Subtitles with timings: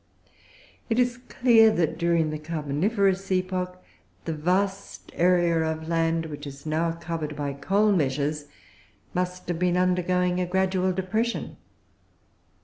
[0.89, 3.83] It is clear that, during the Carboniferous epoch,
[4.25, 8.45] the vast area of land which is now covered by Coal measures
[9.13, 11.57] must have been undergoing a gradual depression.